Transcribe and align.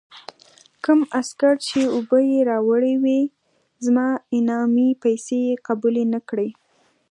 کوم 0.83 0.99
عسکر 1.19 1.53
چې 1.67 1.79
اوبه 1.95 2.17
یې 2.31 2.39
راوړې 2.49 2.95
وې، 3.03 3.21
زما 3.85 4.07
انعامي 4.37 4.89
پیسې 5.03 5.37
یې 5.47 5.53
قبول 5.67 5.95
نه 6.13 6.19
کړې. 6.29 6.49